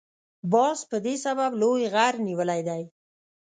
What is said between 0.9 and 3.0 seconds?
دې سبب لوی غر نیولی دی.